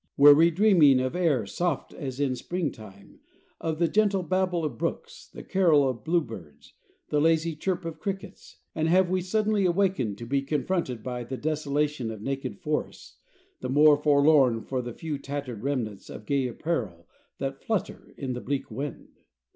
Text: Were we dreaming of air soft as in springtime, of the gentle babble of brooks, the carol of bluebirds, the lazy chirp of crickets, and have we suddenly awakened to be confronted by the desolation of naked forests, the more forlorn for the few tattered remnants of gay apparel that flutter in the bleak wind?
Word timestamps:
Were 0.17 0.33
we 0.33 0.49
dreaming 0.49 0.99
of 0.99 1.15
air 1.15 1.45
soft 1.45 1.93
as 1.93 2.19
in 2.19 2.35
springtime, 2.35 3.19
of 3.59 3.77
the 3.77 3.87
gentle 3.87 4.23
babble 4.23 4.65
of 4.65 4.75
brooks, 4.79 5.29
the 5.31 5.43
carol 5.43 5.87
of 5.87 6.03
bluebirds, 6.03 6.73
the 7.09 7.21
lazy 7.21 7.55
chirp 7.55 7.85
of 7.85 7.99
crickets, 7.99 8.57
and 8.73 8.87
have 8.89 9.11
we 9.11 9.21
suddenly 9.21 9.63
awakened 9.63 10.17
to 10.17 10.25
be 10.25 10.41
confronted 10.41 11.03
by 11.03 11.23
the 11.23 11.37
desolation 11.37 12.09
of 12.09 12.19
naked 12.19 12.57
forests, 12.57 13.17
the 13.59 13.69
more 13.69 13.95
forlorn 13.95 14.63
for 14.63 14.81
the 14.81 14.91
few 14.95 15.19
tattered 15.19 15.61
remnants 15.61 16.09
of 16.09 16.25
gay 16.25 16.47
apparel 16.47 17.07
that 17.37 17.61
flutter 17.63 18.11
in 18.17 18.33
the 18.33 18.41
bleak 18.41 18.71
wind? 18.71 19.19